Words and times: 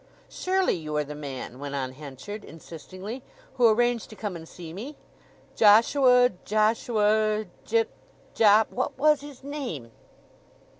"Surely 0.31 0.73
you 0.73 0.97
are 0.97 1.03
the 1.03 1.13
man," 1.13 1.59
went 1.59 1.75
on 1.75 1.91
Henchard 1.91 2.43
insistingly, 2.43 3.21
"who 3.57 3.69
arranged 3.69 4.09
to 4.09 4.15
come 4.15 4.35
and 4.35 4.49
see 4.49 4.73
me? 4.73 4.95
Joshua, 5.55 6.31
Joshua, 6.43 7.45
Jipp—Jopp—what 7.65 8.97
was 8.97 9.21
his 9.21 9.43
name?" 9.43 9.91